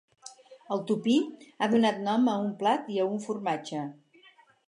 El 0.75 0.79
tupí 0.91 1.17
ha 1.59 1.67
donat 1.75 2.01
nom 2.09 2.25
a 2.33 2.37
un 2.45 2.49
plat 2.63 2.89
i 2.97 2.99
a 3.03 3.07
un 3.13 3.23
formatge. 3.29 3.83